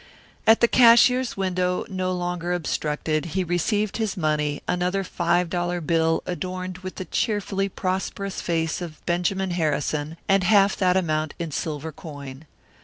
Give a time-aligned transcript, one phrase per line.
[0.47, 6.23] At the cashier's window, no longer obstructed, he received his money, another five dollar bill
[6.25, 11.91] adorned with the cheerfully prosperous face of Benjamin Harrison and half that amount in silver
[11.91, 12.47] coin.